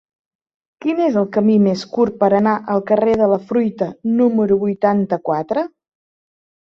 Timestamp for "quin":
0.83-0.99